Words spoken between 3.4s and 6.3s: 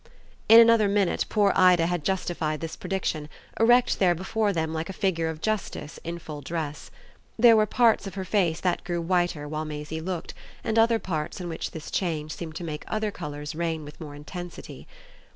erect there before them like a figure of justice in